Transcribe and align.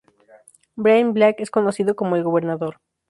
Brian 0.77 1.13
Blake 1.13 1.43
es 1.43 1.51
conocido 1.51 1.95
como 1.95 2.15
"El 2.15 2.23
Gobernador". 2.23 2.77